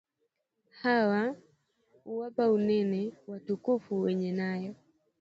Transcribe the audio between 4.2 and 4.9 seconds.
nayo